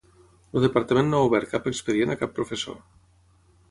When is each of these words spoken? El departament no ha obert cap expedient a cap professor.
El 0.59 0.63
departament 0.67 1.13
no 1.13 1.21
ha 1.21 1.29
obert 1.29 1.53
cap 1.53 1.71
expedient 1.73 2.17
a 2.17 2.19
cap 2.25 2.37
professor. 2.43 2.85